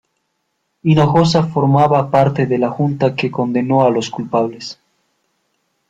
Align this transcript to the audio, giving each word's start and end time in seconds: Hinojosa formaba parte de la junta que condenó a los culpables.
Hinojosa 0.81 1.43
formaba 1.43 2.09
parte 2.09 2.47
de 2.47 2.57
la 2.57 2.71
junta 2.71 3.15
que 3.15 3.29
condenó 3.29 3.85
a 3.85 3.91
los 3.91 4.09
culpables. 4.09 4.79